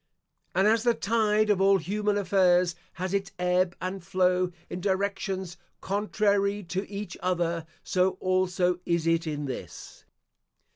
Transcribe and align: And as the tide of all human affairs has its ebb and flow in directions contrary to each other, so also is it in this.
And 0.55 0.65
as 0.67 0.81
the 0.81 0.95
tide 0.95 1.51
of 1.51 1.61
all 1.61 1.77
human 1.77 2.17
affairs 2.17 2.73
has 2.93 3.13
its 3.13 3.31
ebb 3.37 3.75
and 3.79 4.03
flow 4.03 4.51
in 4.67 4.81
directions 4.81 5.57
contrary 5.79 6.63
to 6.69 6.89
each 6.89 7.15
other, 7.21 7.67
so 7.83 8.17
also 8.19 8.79
is 8.83 9.05
it 9.05 9.27
in 9.27 9.45
this. 9.45 10.03